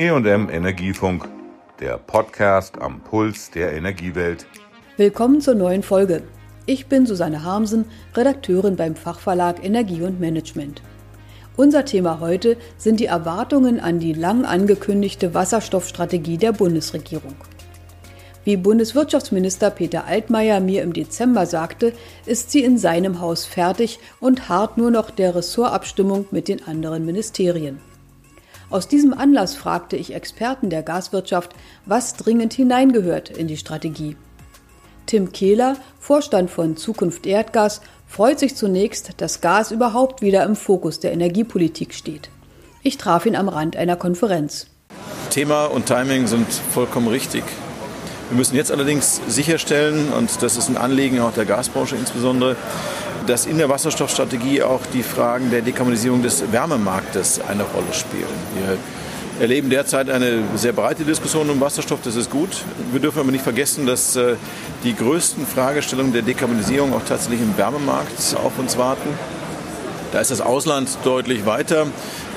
EM 0.00 0.48
Energiefunk, 0.48 1.28
der 1.78 1.98
Podcast 1.98 2.80
am 2.80 3.00
Puls 3.02 3.50
der 3.50 3.74
Energiewelt. 3.74 4.46
Willkommen 4.96 5.42
zur 5.42 5.54
neuen 5.54 5.82
Folge. 5.82 6.22
Ich 6.64 6.86
bin 6.86 7.04
Susanne 7.04 7.44
Harmsen, 7.44 7.84
Redakteurin 8.14 8.76
beim 8.76 8.96
Fachverlag 8.96 9.62
Energie 9.62 10.00
und 10.00 10.18
Management. 10.18 10.80
Unser 11.54 11.84
Thema 11.84 12.18
heute 12.18 12.56
sind 12.78 12.98
die 12.98 13.04
Erwartungen 13.04 13.78
an 13.78 13.98
die 13.98 14.14
lang 14.14 14.46
angekündigte 14.46 15.34
Wasserstoffstrategie 15.34 16.38
der 16.38 16.52
Bundesregierung. 16.52 17.34
Wie 18.44 18.56
Bundeswirtschaftsminister 18.56 19.68
Peter 19.68 20.06
Altmaier 20.06 20.60
mir 20.60 20.82
im 20.82 20.94
Dezember 20.94 21.44
sagte, 21.44 21.92
ist 22.24 22.50
sie 22.50 22.64
in 22.64 22.78
seinem 22.78 23.20
Haus 23.20 23.44
fertig 23.44 23.98
und 24.18 24.48
harrt 24.48 24.78
nur 24.78 24.90
noch 24.90 25.10
der 25.10 25.34
Ressortabstimmung 25.34 26.24
mit 26.30 26.48
den 26.48 26.66
anderen 26.66 27.04
Ministerien. 27.04 27.89
Aus 28.70 28.86
diesem 28.86 29.12
Anlass 29.12 29.56
fragte 29.56 29.96
ich 29.96 30.14
Experten 30.14 30.70
der 30.70 30.84
Gaswirtschaft, 30.84 31.54
was 31.86 32.14
dringend 32.14 32.52
hineingehört 32.52 33.28
in 33.28 33.48
die 33.48 33.56
Strategie. 33.56 34.16
Tim 35.06 35.32
Kehler, 35.32 35.76
Vorstand 35.98 36.52
von 36.52 36.76
Zukunft 36.76 37.26
Erdgas, 37.26 37.80
freut 38.06 38.38
sich 38.38 38.54
zunächst, 38.54 39.20
dass 39.20 39.40
Gas 39.40 39.72
überhaupt 39.72 40.22
wieder 40.22 40.44
im 40.44 40.54
Fokus 40.54 41.00
der 41.00 41.12
Energiepolitik 41.12 41.94
steht. 41.94 42.30
Ich 42.84 42.96
traf 42.96 43.26
ihn 43.26 43.34
am 43.34 43.48
Rand 43.48 43.76
einer 43.76 43.96
Konferenz. 43.96 44.68
Thema 45.30 45.66
und 45.66 45.86
Timing 45.86 46.28
sind 46.28 46.46
vollkommen 46.48 47.08
richtig. 47.08 47.42
Wir 48.28 48.36
müssen 48.36 48.54
jetzt 48.54 48.70
allerdings 48.70 49.20
sicherstellen, 49.26 50.12
und 50.12 50.42
das 50.42 50.56
ist 50.56 50.68
ein 50.68 50.76
Anliegen 50.76 51.18
auch 51.18 51.34
der 51.34 51.44
Gasbranche 51.44 51.96
insbesondere, 51.96 52.54
dass 53.26 53.46
in 53.46 53.58
der 53.58 53.68
Wasserstoffstrategie 53.68 54.62
auch 54.62 54.80
die 54.92 55.02
Fragen 55.02 55.50
der 55.50 55.62
Dekarbonisierung 55.62 56.22
des 56.22 56.52
Wärmemarktes 56.52 57.40
eine 57.48 57.62
Rolle 57.62 57.92
spielen. 57.92 58.26
Wir 58.54 58.78
erleben 59.40 59.70
derzeit 59.70 60.10
eine 60.10 60.42
sehr 60.56 60.72
breite 60.72 61.04
Diskussion 61.04 61.48
um 61.48 61.60
Wasserstoff, 61.60 62.00
das 62.04 62.16
ist 62.16 62.30
gut. 62.30 62.50
Wir 62.92 63.00
dürfen 63.00 63.20
aber 63.20 63.30
nicht 63.30 63.44
vergessen, 63.44 63.86
dass 63.86 64.14
äh, 64.16 64.36
die 64.84 64.94
größten 64.94 65.46
Fragestellungen 65.46 66.12
der 66.12 66.22
Dekarbonisierung 66.22 66.92
auch 66.92 67.04
tatsächlich 67.08 67.40
im 67.40 67.56
Wärmemarkt 67.56 68.36
auf 68.36 68.58
uns 68.58 68.76
warten. 68.76 69.08
Da 70.12 70.20
ist 70.20 70.30
das 70.30 70.40
Ausland 70.40 70.88
deutlich 71.04 71.46
weiter. 71.46 71.86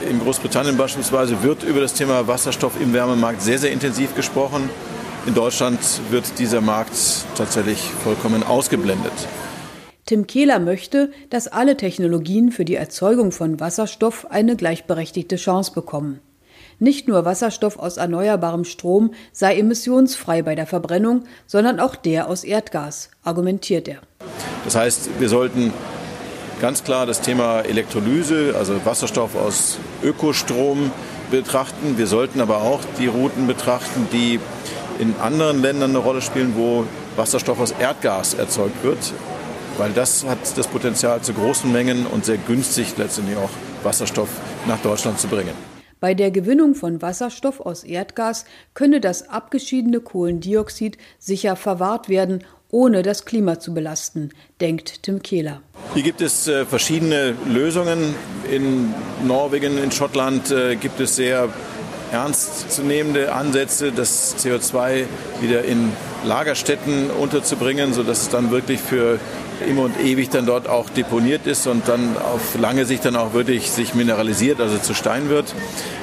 In 0.09 0.19
Großbritannien 0.19 0.77
beispielsweise 0.77 1.43
wird 1.43 1.63
über 1.63 1.81
das 1.81 1.93
Thema 1.93 2.27
Wasserstoff 2.27 2.73
im 2.79 2.93
Wärmemarkt 2.93 3.41
sehr, 3.41 3.57
sehr 3.57 3.71
intensiv 3.71 4.15
gesprochen. 4.15 4.69
In 5.25 5.33
Deutschland 5.33 5.79
wird 6.09 6.37
dieser 6.37 6.61
Markt 6.61 6.95
tatsächlich 7.35 7.79
vollkommen 8.03 8.43
ausgeblendet. 8.43 9.13
Tim 10.05 10.27
Kehler 10.27 10.59
möchte, 10.59 11.11
dass 11.29 11.47
alle 11.47 11.77
Technologien 11.77 12.51
für 12.51 12.65
die 12.65 12.75
Erzeugung 12.75 13.31
von 13.31 13.61
Wasserstoff 13.61 14.27
eine 14.29 14.57
gleichberechtigte 14.57 15.37
Chance 15.37 15.71
bekommen. 15.73 16.19
Nicht 16.77 17.07
nur 17.07 17.23
Wasserstoff 17.23 17.79
aus 17.79 17.95
erneuerbarem 17.95 18.65
Strom 18.65 19.13
sei 19.31 19.57
emissionsfrei 19.57 20.41
bei 20.41 20.55
der 20.55 20.67
Verbrennung, 20.67 21.23
sondern 21.47 21.79
auch 21.79 21.95
der 21.95 22.27
aus 22.27 22.43
Erdgas, 22.43 23.11
argumentiert 23.23 23.87
er. 23.87 23.99
Das 24.65 24.75
heißt, 24.75 25.09
wir 25.19 25.29
sollten 25.29 25.71
ganz 26.59 26.83
klar 26.83 27.05
das 27.05 27.21
Thema 27.21 27.61
Elektrolyse, 27.61 28.55
also 28.57 28.73
Wasserstoff 28.85 29.37
aus 29.37 29.77
Ökostrom 30.03 30.91
betrachten. 31.31 31.97
Wir 31.97 32.07
sollten 32.07 32.41
aber 32.41 32.57
auch 32.57 32.81
die 32.99 33.07
Routen 33.07 33.47
betrachten, 33.47 34.07
die 34.11 34.41
in 34.99 35.15
anderen 35.21 35.61
Ländern 35.61 35.91
eine 35.91 35.99
Rolle 35.99 36.21
spielen, 36.21 36.53
wo 36.57 36.85
Wasserstoff 37.15 37.59
aus 37.61 37.71
Erdgas 37.71 38.33
erzeugt 38.33 38.83
wird, 38.83 39.13
weil 39.77 39.91
das 39.91 40.25
hat 40.25 40.57
das 40.57 40.67
Potenzial 40.67 41.21
zu 41.21 41.33
großen 41.33 41.71
Mengen 41.71 42.05
und 42.05 42.25
sehr 42.25 42.37
günstig 42.37 42.97
letztendlich 42.97 43.37
auch 43.37 43.49
Wasserstoff 43.83 44.29
nach 44.67 44.79
Deutschland 44.81 45.19
zu 45.19 45.27
bringen. 45.27 45.53
Bei 45.99 46.13
der 46.13 46.31
Gewinnung 46.31 46.75
von 46.75 47.01
Wasserstoff 47.01 47.61
aus 47.61 47.85
Erdgas 47.85 48.43
könne 48.73 48.99
das 48.99 49.29
abgeschiedene 49.29 50.01
Kohlendioxid 50.01 50.97
sicher 51.17 51.55
verwahrt 51.55 52.09
werden, 52.09 52.43
ohne 52.69 53.03
das 53.03 53.23
Klima 53.23 53.59
zu 53.59 53.73
belasten, 53.73 54.31
denkt 54.59 55.03
Tim 55.03 55.21
Kehler. 55.21 55.61
Hier 55.93 56.03
gibt 56.03 56.21
es 56.21 56.47
äh, 56.47 56.65
verschiedene 56.65 57.35
Lösungen. 57.47 58.15
In 58.51 58.93
Norwegen, 59.25 59.77
in 59.77 59.91
Schottland 59.91 60.51
äh, 60.51 60.75
gibt 60.75 60.99
es 60.99 61.15
sehr 61.15 61.49
ernstzunehmende 62.13 63.33
Ansätze, 63.33 63.91
das 63.91 64.37
CO2 64.37 65.05
wieder 65.41 65.65
in 65.65 65.91
Lagerstätten 66.23 67.09
unterzubringen, 67.09 67.93
sodass 67.93 68.21
es 68.21 68.29
dann 68.29 68.51
wirklich 68.51 68.79
für 68.79 69.19
immer 69.67 69.83
und 69.83 69.99
ewig 69.99 70.29
dann 70.29 70.45
dort 70.45 70.69
auch 70.69 70.89
deponiert 70.89 71.47
ist 71.47 71.67
und 71.67 71.87
dann 71.87 72.15
auf 72.17 72.57
lange 72.57 72.85
Sicht 72.85 73.03
dann 73.05 73.15
auch 73.15 73.33
wirklich 73.33 73.71
sich 73.71 73.95
mineralisiert, 73.95 74.59
also 74.61 74.77
zu 74.77 74.93
Stein 74.93 75.29
wird. 75.29 75.53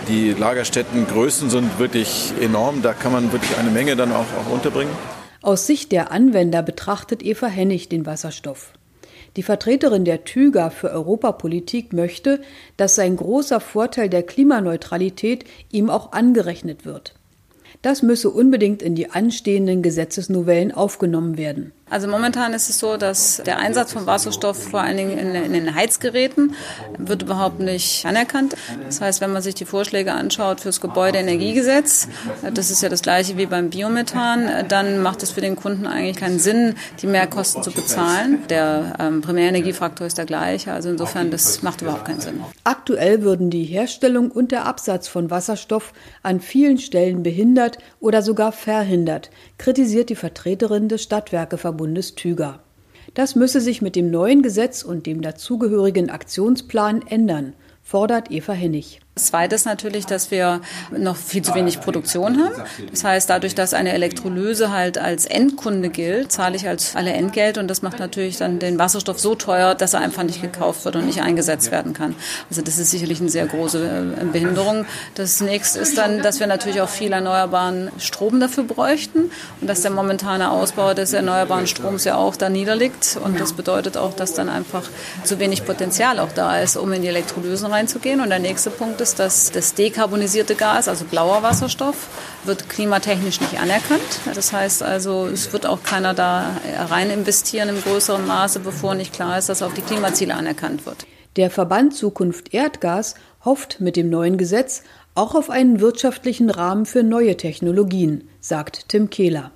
Die 0.08 0.32
Lagerstättengrößen 0.32 1.48
sind 1.48 1.78
wirklich 1.78 2.32
enorm, 2.40 2.82
da 2.82 2.92
kann 2.92 3.12
man 3.12 3.32
wirklich 3.32 3.56
eine 3.58 3.70
Menge 3.70 3.96
dann 3.96 4.12
auch, 4.12 4.26
auch 4.38 4.52
unterbringen. 4.52 4.92
Aus 5.42 5.66
Sicht 5.66 5.92
der 5.92 6.10
Anwender 6.10 6.62
betrachtet 6.62 7.22
Eva 7.22 7.46
Hennig 7.46 7.88
den 7.88 8.04
Wasserstoff. 8.04 8.72
Die 9.36 9.42
Vertreterin 9.42 10.04
der 10.04 10.24
TÜGA 10.24 10.70
für 10.70 10.90
Europapolitik 10.90 11.92
möchte, 11.92 12.40
dass 12.76 12.96
sein 12.96 13.16
großer 13.16 13.60
Vorteil 13.60 14.08
der 14.08 14.24
Klimaneutralität 14.24 15.44
ihm 15.70 15.88
auch 15.88 16.12
angerechnet 16.12 16.84
wird. 16.84 17.14
Das 17.82 18.02
müsse 18.02 18.30
unbedingt 18.30 18.82
in 18.82 18.94
die 18.94 19.10
anstehenden 19.10 19.82
Gesetzesnovellen 19.82 20.72
aufgenommen 20.72 21.38
werden. 21.38 21.72
Also 21.90 22.06
momentan 22.06 22.54
ist 22.54 22.70
es 22.70 22.78
so, 22.78 22.96
dass 22.96 23.42
der 23.44 23.58
Einsatz 23.58 23.92
von 23.92 24.06
Wasserstoff 24.06 24.62
vor 24.70 24.80
allen 24.80 24.96
Dingen 24.96 25.18
in, 25.18 25.34
in, 25.34 25.52
den 25.52 25.74
Heizgeräten 25.74 26.54
wird 26.96 27.22
überhaupt 27.22 27.58
nicht 27.58 28.06
anerkannt. 28.06 28.54
Das 28.86 29.00
heißt, 29.00 29.20
wenn 29.20 29.32
man 29.32 29.42
sich 29.42 29.56
die 29.56 29.64
Vorschläge 29.64 30.12
anschaut 30.12 30.60
fürs 30.60 30.80
Gebäudeenergiegesetz, 30.80 32.06
das 32.54 32.70
ist 32.70 32.80
ja 32.82 32.88
das 32.88 33.02
gleiche 33.02 33.36
wie 33.36 33.46
beim 33.46 33.70
Biomethan, 33.70 34.68
dann 34.68 35.02
macht 35.02 35.24
es 35.24 35.32
für 35.32 35.40
den 35.40 35.56
Kunden 35.56 35.88
eigentlich 35.88 36.16
keinen 36.16 36.38
Sinn, 36.38 36.76
die 37.02 37.08
Mehrkosten 37.08 37.64
zu 37.64 37.72
bezahlen. 37.72 38.38
Der 38.48 38.92
ähm, 39.00 39.20
Primärenergiefaktor 39.20 40.06
ist 40.06 40.16
der 40.16 40.26
gleiche, 40.26 40.72
also 40.72 40.90
insofern 40.90 41.32
das 41.32 41.62
macht 41.62 41.82
überhaupt 41.82 42.04
keinen 42.04 42.20
Sinn. 42.20 42.40
Aktuell 42.62 43.22
würden 43.22 43.50
die 43.50 43.64
Herstellung 43.64 44.30
und 44.30 44.52
der 44.52 44.64
Absatz 44.64 45.08
von 45.08 45.28
Wasserstoff 45.28 45.92
an 46.22 46.40
vielen 46.40 46.78
Stellen 46.78 47.24
behindert 47.24 47.78
oder 47.98 48.22
sogar 48.22 48.52
verhindert, 48.52 49.30
kritisiert 49.58 50.08
die 50.08 50.14
Vertreterin 50.14 50.88
des 50.88 51.02
Stadtwerkeverbandes 51.02 51.79
Bundestüger. 51.80 52.60
Das 53.14 53.36
müsse 53.36 53.62
sich 53.62 53.80
mit 53.80 53.96
dem 53.96 54.10
neuen 54.10 54.42
Gesetz 54.42 54.82
und 54.82 55.06
dem 55.06 55.22
dazugehörigen 55.22 56.10
Aktionsplan 56.10 57.00
ändern, 57.06 57.54
fordert 57.82 58.30
Eva 58.30 58.52
Hennig. 58.52 59.00
Das 59.20 59.26
Zweite 59.26 59.54
ist 59.54 59.66
natürlich, 59.66 60.06
dass 60.06 60.30
wir 60.30 60.62
noch 60.96 61.14
viel 61.14 61.42
zu 61.42 61.54
wenig 61.54 61.82
Produktion 61.82 62.42
haben. 62.42 62.54
Das 62.90 63.04
heißt, 63.04 63.28
dadurch, 63.28 63.54
dass 63.54 63.74
eine 63.74 63.92
Elektrolyse 63.92 64.72
halt 64.72 64.96
als 64.96 65.26
Endkunde 65.26 65.90
gilt, 65.90 66.32
zahle 66.32 66.56
ich 66.56 66.66
als 66.66 66.96
alle 66.96 67.12
Entgelt 67.12 67.58
und 67.58 67.68
das 67.68 67.82
macht 67.82 67.98
natürlich 67.98 68.38
dann 68.38 68.58
den 68.58 68.78
Wasserstoff 68.78 69.20
so 69.20 69.34
teuer, 69.34 69.74
dass 69.74 69.92
er 69.92 70.00
einfach 70.00 70.22
nicht 70.22 70.40
gekauft 70.40 70.86
wird 70.86 70.96
und 70.96 71.04
nicht 71.04 71.20
eingesetzt 71.20 71.70
werden 71.70 71.92
kann. 71.92 72.14
Also 72.48 72.62
das 72.62 72.78
ist 72.78 72.92
sicherlich 72.92 73.20
eine 73.20 73.28
sehr 73.28 73.46
große 73.46 74.14
äh, 74.18 74.24
Behinderung. 74.24 74.86
Das 75.16 75.42
nächste 75.42 75.80
ist 75.80 75.98
dann, 75.98 76.22
dass 76.22 76.40
wir 76.40 76.46
natürlich 76.46 76.80
auch 76.80 76.88
viel 76.88 77.12
erneuerbaren 77.12 77.90
Strom 77.98 78.40
dafür 78.40 78.64
bräuchten 78.64 79.30
und 79.60 79.68
dass 79.68 79.82
der 79.82 79.90
momentane 79.90 80.50
Ausbau 80.50 80.94
des 80.94 81.12
erneuerbaren 81.12 81.66
Stroms 81.66 82.04
ja 82.04 82.16
auch 82.16 82.36
da 82.36 82.48
niederliegt 82.48 83.18
und 83.22 83.38
das 83.38 83.52
bedeutet 83.52 83.98
auch, 83.98 84.14
dass 84.14 84.32
dann 84.32 84.48
einfach 84.48 84.84
zu 85.24 85.38
wenig 85.38 85.66
Potenzial 85.66 86.20
auch 86.20 86.32
da 86.32 86.58
ist, 86.58 86.78
um 86.78 86.90
in 86.94 87.02
die 87.02 87.08
Elektrolysen 87.08 87.66
reinzugehen. 87.70 88.22
Und 88.22 88.30
der 88.30 88.38
nächste 88.38 88.70
Punkt 88.70 89.00
ist, 89.00 89.09
dass 89.14 89.50
das 89.50 89.74
dekarbonisierte 89.74 90.54
Gas, 90.54 90.88
also 90.88 91.04
blauer 91.04 91.42
Wasserstoff, 91.42 92.08
wird 92.44 92.68
klimatechnisch 92.68 93.40
nicht 93.40 93.58
anerkannt. 93.58 94.00
Das 94.34 94.52
heißt 94.52 94.82
also, 94.82 95.26
es 95.26 95.52
wird 95.52 95.66
auch 95.66 95.82
keiner 95.82 96.14
da 96.14 96.56
rein 96.88 97.10
investieren 97.10 97.68
im 97.68 97.82
größeren 97.82 98.26
Maße, 98.26 98.60
bevor 98.60 98.94
nicht 98.94 99.12
klar 99.12 99.38
ist, 99.38 99.48
dass 99.48 99.62
auch 99.62 99.72
die 99.72 99.82
Klimaziele 99.82 100.34
anerkannt 100.34 100.86
wird. 100.86 101.06
Der 101.36 101.50
Verband 101.50 101.94
Zukunft 101.94 102.54
Erdgas 102.54 103.14
hofft 103.44 103.80
mit 103.80 103.96
dem 103.96 104.10
neuen 104.10 104.36
Gesetz 104.36 104.82
auch 105.14 105.34
auf 105.34 105.50
einen 105.50 105.80
wirtschaftlichen 105.80 106.50
Rahmen 106.50 106.86
für 106.86 107.02
neue 107.02 107.36
Technologien, 107.36 108.28
sagt 108.40 108.88
Tim 108.88 109.10
Kehler. 109.10 109.52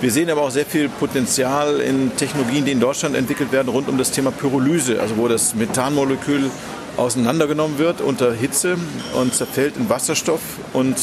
Wir 0.00 0.10
sehen 0.10 0.28
aber 0.28 0.42
auch 0.42 0.50
sehr 0.50 0.66
viel 0.66 0.88
Potenzial 0.88 1.80
in 1.80 2.14
Technologien, 2.16 2.64
die 2.64 2.72
in 2.72 2.80
Deutschland 2.80 3.16
entwickelt 3.16 3.52
werden, 3.52 3.68
rund 3.68 3.88
um 3.88 3.96
das 3.96 4.10
Thema 4.10 4.30
Pyrolyse, 4.30 5.00
also 5.00 5.16
wo 5.16 5.28
das 5.28 5.54
Methanmolekül 5.54 6.50
auseinandergenommen 6.96 7.78
wird 7.78 8.00
unter 8.00 8.32
Hitze 8.32 8.76
und 9.20 9.34
zerfällt 9.34 9.76
in 9.76 9.88
Wasserstoff 9.88 10.40
und 10.72 10.96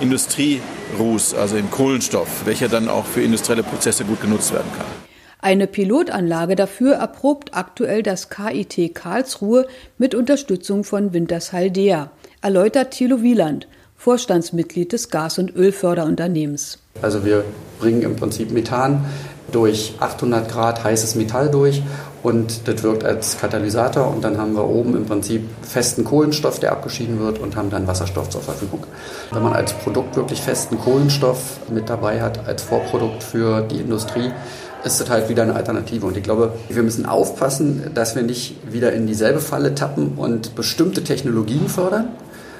Industrieruß, 0.00 1.34
also 1.34 1.56
in 1.56 1.70
Kohlenstoff, 1.70 2.44
welcher 2.44 2.68
dann 2.68 2.88
auch 2.88 3.04
für 3.06 3.22
industrielle 3.22 3.62
Prozesse 3.62 4.04
gut 4.04 4.20
genutzt 4.20 4.52
werden 4.52 4.70
kann. 4.76 4.86
Eine 5.38 5.66
Pilotanlage 5.66 6.56
dafür 6.56 6.94
erprobt 6.94 7.50
aktuell 7.54 8.02
das 8.02 8.30
KIT 8.30 8.94
Karlsruhe 8.94 9.66
mit 9.98 10.14
Unterstützung 10.14 10.82
von 10.82 11.12
Wintershall 11.12 11.70
Dea, 11.70 12.10
erläutert 12.42 12.92
Thilo 12.92 13.22
Wieland, 13.22 13.68
Vorstandsmitglied 13.96 14.92
des 14.92 15.08
Gas- 15.08 15.38
und 15.38 15.54
Ölförderunternehmens. 15.54 16.78
Also 17.02 17.24
wir 17.24 17.44
bringen 17.78 18.02
im 18.02 18.16
Prinzip 18.16 18.50
Methan 18.50 19.04
durch 19.52 19.94
800 20.00 20.50
Grad 20.50 20.82
heißes 20.84 21.14
Metall 21.14 21.50
durch 21.50 21.82
und 22.22 22.66
das 22.66 22.82
wirkt 22.82 23.04
als 23.04 23.38
Katalysator 23.38 24.08
und 24.08 24.24
dann 24.24 24.38
haben 24.38 24.54
wir 24.54 24.64
oben 24.68 24.96
im 24.96 25.06
Prinzip 25.06 25.48
festen 25.62 26.04
Kohlenstoff, 26.04 26.58
der 26.58 26.72
abgeschieden 26.72 27.20
wird 27.20 27.38
und 27.38 27.54
haben 27.54 27.70
dann 27.70 27.86
Wasserstoff 27.86 28.30
zur 28.30 28.40
Verfügung. 28.40 28.84
Wenn 29.30 29.42
man 29.42 29.52
als 29.52 29.72
Produkt 29.72 30.16
wirklich 30.16 30.40
festen 30.40 30.78
Kohlenstoff 30.78 31.60
mit 31.70 31.88
dabei 31.88 32.20
hat, 32.20 32.46
als 32.48 32.62
Vorprodukt 32.62 33.22
für 33.22 33.62
die 33.62 33.76
Industrie, 33.76 34.32
ist 34.84 35.00
das 35.00 35.10
halt 35.10 35.28
wieder 35.28 35.42
eine 35.42 35.54
Alternative. 35.54 36.06
Und 36.06 36.16
ich 36.16 36.22
glaube, 36.22 36.52
wir 36.68 36.82
müssen 36.82 37.06
aufpassen, 37.06 37.90
dass 37.94 38.14
wir 38.14 38.22
nicht 38.22 38.72
wieder 38.72 38.92
in 38.92 39.06
dieselbe 39.06 39.40
Falle 39.40 39.74
tappen 39.74 40.14
und 40.16 40.54
bestimmte 40.54 41.04
Technologien 41.04 41.68
fördern, 41.68 42.08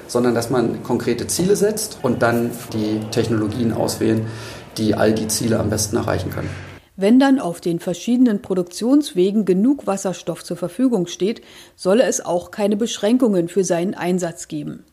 sondern 0.07 0.35
dass 0.35 0.49
man 0.49 0.83
konkrete 0.83 1.27
Ziele 1.27 1.55
setzt 1.55 1.99
und 2.03 2.21
dann 2.21 2.51
die 2.73 3.01
Technologien 3.11 3.73
auswählen, 3.73 4.25
die 4.77 4.95
all 4.95 5.13
die 5.13 5.27
Ziele 5.27 5.59
am 5.59 5.69
besten 5.69 5.97
erreichen 5.97 6.29
können. 6.29 6.76
Wenn 6.99 7.19
dann 7.19 7.39
auf 7.39 7.61
den 7.61 7.79
verschiedenen 7.79 8.41
Produktionswegen 8.41 9.45
genug 9.45 9.85
Wasserstoff 9.85 10.43
zur 10.43 10.57
Verfügung 10.57 11.05
steht, 11.05 11.41
solle 11.75 12.03
es 12.03 12.25
auch 12.25 12.49
keine 12.49 12.75
Beschränkungen 12.75 13.49
für 13.49 13.63
seinen 13.63 13.93
Einsatz 13.93 14.47
geben. 14.47 14.83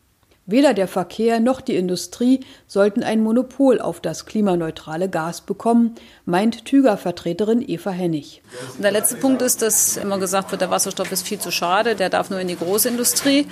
Weder 0.47 0.75
der 0.75 0.87
Verkehr 0.87 1.39
noch 1.39 1.59
die 1.59 1.75
Industrie 1.75 2.41
sollten 2.67 3.01
ein 3.01 3.23
Monopol 3.23 3.81
auf 3.81 3.99
das 3.99 4.27
klimaneutrale 4.27 5.09
Gas 5.09 5.41
bekommen, 5.41 5.95
meint 6.25 6.65
Tüger-Vertreterin 6.65 7.67
Eva 7.67 7.89
Hennig. 7.89 8.43
Und 8.75 8.83
der 8.83 8.91
letzte 8.91 9.15
Punkt 9.15 9.41
ist, 9.41 9.63
dass 9.63 9.97
immer 9.97 10.19
gesagt 10.19 10.51
wird, 10.51 10.61
der 10.61 10.69
Wasserstoff 10.69 11.11
ist 11.11 11.27
viel 11.27 11.39
zu 11.39 11.49
schade, 11.49 11.95
der 11.95 12.11
darf 12.11 12.29
nur 12.29 12.39
in 12.39 12.47
die 12.47 12.57
Großindustrie. 12.57 13.47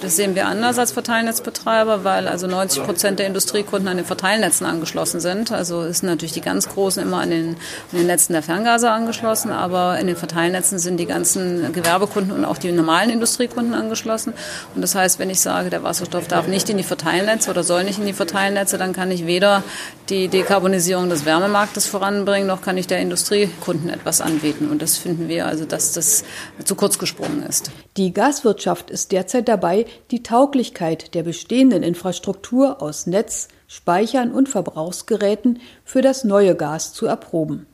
Das 0.00 0.14
sehen 0.14 0.36
wir 0.36 0.46
anders 0.46 0.78
als 0.78 0.92
Verteilnetzbetreiber, 0.92 2.04
weil 2.04 2.28
also 2.28 2.46
90 2.46 2.84
Prozent 2.84 3.18
der 3.18 3.26
Industriekunden 3.26 3.88
an 3.88 3.96
den 3.96 4.06
Verteilnetzen 4.06 4.66
angeschlossen 4.66 5.18
sind. 5.18 5.50
Also 5.50 5.82
sind 5.90 6.04
natürlich 6.04 6.32
die 6.32 6.42
ganz 6.42 6.68
Großen 6.68 7.02
immer 7.02 7.22
an 7.22 7.30
den, 7.30 7.56
an 7.90 7.98
den 7.98 8.06
Netzen 8.06 8.34
der 8.34 8.44
Ferngase 8.44 8.88
angeschlossen, 8.92 9.50
aber 9.50 9.98
in 9.98 10.06
den 10.06 10.16
Verteilnetzen 10.16 10.78
sind 10.78 10.98
die 10.98 11.06
ganzen 11.06 11.72
Gewerbekunden 11.72 12.30
und 12.30 12.44
auch 12.44 12.58
die 12.58 12.70
normalen 12.70 13.10
Industriekunden 13.10 13.74
angeschlossen. 13.74 14.32
Und 14.76 14.82
das 14.82 14.94
heißt, 14.94 15.18
wenn 15.18 15.28
ich 15.28 15.40
sage, 15.40 15.70
der 15.70 15.82
Wasserstoff 15.82 16.28
darf 16.28 16.35
nicht 16.46 16.68
in 16.68 16.76
die 16.76 16.82
Verteilnetze 16.82 17.50
oder 17.50 17.64
soll 17.64 17.84
nicht 17.84 17.98
in 17.98 18.06
die 18.06 18.12
Verteilnetze, 18.12 18.78
dann 18.78 18.92
kann 18.92 19.10
ich 19.10 19.26
weder 19.26 19.62
die 20.08 20.28
Dekarbonisierung 20.28 21.08
des 21.08 21.24
Wärmemarktes 21.24 21.86
voranbringen, 21.86 22.46
noch 22.46 22.62
kann 22.62 22.76
ich 22.76 22.86
der 22.86 23.00
Industriekunden 23.00 23.88
etwas 23.88 24.20
anbieten. 24.20 24.68
Und 24.70 24.82
das 24.82 24.96
finden 24.96 25.28
wir 25.28 25.46
also, 25.46 25.64
dass 25.64 25.92
das 25.92 26.24
zu 26.64 26.74
kurz 26.74 26.98
gesprungen 26.98 27.42
ist. 27.42 27.70
Die 27.96 28.12
Gaswirtschaft 28.12 28.90
ist 28.90 29.12
derzeit 29.12 29.48
dabei, 29.48 29.86
die 30.10 30.22
Tauglichkeit 30.22 31.14
der 31.14 31.22
bestehenden 31.22 31.82
Infrastruktur 31.82 32.82
aus 32.82 33.06
Netz, 33.06 33.48
Speichern 33.68 34.32
und 34.32 34.48
Verbrauchsgeräten 34.48 35.60
für 35.84 36.02
das 36.02 36.24
neue 36.24 36.54
Gas 36.54 36.92
zu 36.92 37.06
erproben. 37.06 37.66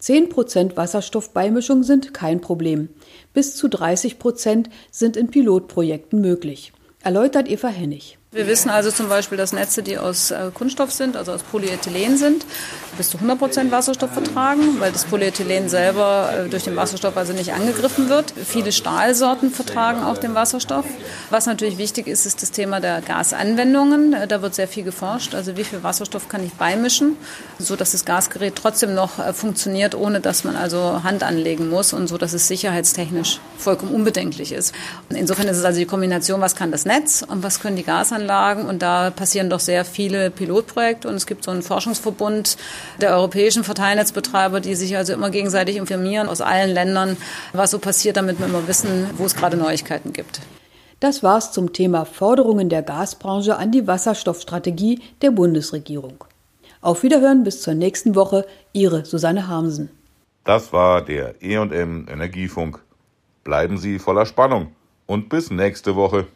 10% 0.00 0.76
Wasserstoffbeimischung 0.76 1.82
sind 1.82 2.14
kein 2.14 2.40
Problem. 2.40 2.88
Bis 3.34 3.56
zu 3.56 3.66
30% 3.66 4.66
sind 4.92 5.16
in 5.16 5.28
Pilotprojekten 5.28 6.20
möglich 6.20 6.72
erläutert 7.02 7.48
Eva 7.48 7.68
Hennig. 7.68 8.18
Wir 8.30 8.46
wissen 8.46 8.68
also 8.68 8.90
zum 8.90 9.08
Beispiel, 9.08 9.38
dass 9.38 9.54
Netze, 9.54 9.82
die 9.82 9.96
aus 9.96 10.30
äh, 10.30 10.50
Kunststoff 10.52 10.92
sind, 10.92 11.16
also 11.16 11.32
aus 11.32 11.42
Polyethylen 11.42 12.18
sind, 12.18 12.44
bis 12.98 13.08
zu 13.08 13.16
100 13.16 13.38
Prozent 13.38 13.72
Wasserstoff 13.72 14.12
vertragen, 14.12 14.78
weil 14.80 14.92
das 14.92 15.06
Polyethylen 15.06 15.70
selber 15.70 16.30
äh, 16.44 16.48
durch 16.50 16.64
den 16.64 16.76
Wasserstoff 16.76 17.16
also 17.16 17.32
nicht 17.32 17.54
angegriffen 17.54 18.10
wird. 18.10 18.34
Viele 18.44 18.70
Stahlsorten 18.70 19.50
vertragen 19.50 20.02
auch 20.02 20.18
den 20.18 20.34
Wasserstoff. 20.34 20.84
Was 21.30 21.46
natürlich 21.46 21.78
wichtig 21.78 22.06
ist, 22.06 22.26
ist 22.26 22.42
das 22.42 22.50
Thema 22.50 22.80
der 22.80 23.00
Gasanwendungen. 23.00 24.12
Äh, 24.12 24.28
da 24.28 24.42
wird 24.42 24.54
sehr 24.54 24.68
viel 24.68 24.84
geforscht. 24.84 25.34
Also 25.34 25.56
wie 25.56 25.64
viel 25.64 25.82
Wasserstoff 25.82 26.28
kann 26.28 26.44
ich 26.44 26.52
beimischen, 26.52 27.16
so 27.58 27.76
dass 27.76 27.92
das 27.92 28.04
Gasgerät 28.04 28.56
trotzdem 28.56 28.92
noch 28.92 29.12
funktioniert, 29.34 29.94
ohne 29.94 30.20
dass 30.20 30.44
man 30.44 30.54
also 30.54 31.02
Hand 31.02 31.22
anlegen 31.22 31.70
muss 31.70 31.94
und 31.94 32.08
so, 32.08 32.18
dass 32.18 32.34
es 32.34 32.46
sicherheitstechnisch 32.46 33.40
vollkommen 33.58 33.94
unbedenklich 33.94 34.52
ist. 34.52 34.74
Insofern 35.10 35.48
ist 35.48 35.56
es 35.56 35.64
also 35.64 35.78
die 35.78 35.86
Kombination, 35.86 36.40
was 36.40 36.56
kann 36.56 36.70
das 36.70 36.84
Netz 36.84 37.24
und 37.26 37.42
was 37.42 37.60
können 37.60 37.76
die 37.76 37.84
Gasanlagen 37.84 38.66
und 38.66 38.82
da 38.82 39.10
passieren 39.10 39.50
doch 39.50 39.60
sehr 39.60 39.84
viele 39.84 40.30
Pilotprojekte 40.30 41.08
und 41.08 41.14
es 41.14 41.26
gibt 41.26 41.44
so 41.44 41.50
einen 41.50 41.62
Forschungsverbund 41.62 42.56
der 43.00 43.14
europäischen 43.14 43.64
Verteilnetzbetreiber, 43.64 44.60
die 44.60 44.74
sich 44.74 44.96
also 44.96 45.12
immer 45.12 45.30
gegenseitig 45.30 45.76
informieren 45.76 46.28
aus 46.28 46.40
allen 46.40 46.70
Ländern, 46.70 47.16
was 47.52 47.70
so 47.70 47.78
passiert, 47.78 48.16
damit 48.16 48.38
wir 48.38 48.46
immer 48.46 48.66
wissen, 48.68 49.10
wo 49.16 49.24
es 49.24 49.34
gerade 49.34 49.56
Neuigkeiten 49.56 50.12
gibt. 50.12 50.40
Das 51.00 51.22
war's 51.22 51.52
zum 51.52 51.72
Thema 51.72 52.04
Forderungen 52.04 52.68
der 52.68 52.82
Gasbranche 52.82 53.56
an 53.56 53.70
die 53.70 53.86
Wasserstoffstrategie 53.86 55.00
der 55.22 55.30
Bundesregierung. 55.30 56.24
Auf 56.80 57.02
Wiederhören 57.04 57.44
bis 57.44 57.62
zur 57.62 57.74
nächsten 57.74 58.14
Woche, 58.14 58.46
Ihre 58.72 59.04
Susanne 59.04 59.46
Harmsen. 59.46 59.90
Das 60.44 60.72
war 60.72 61.02
der 61.02 61.42
EM 61.42 62.06
Energiefunk. 62.08 62.80
Bleiben 63.44 63.78
Sie 63.78 63.98
voller 63.98 64.26
Spannung 64.26 64.74
und 65.06 65.28
bis 65.28 65.50
nächste 65.50 65.96
Woche. 65.96 66.26